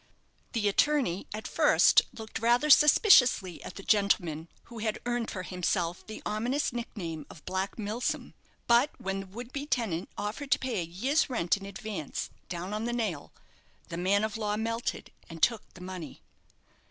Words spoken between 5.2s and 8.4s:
for himself the ominous nickname of Black Milsom;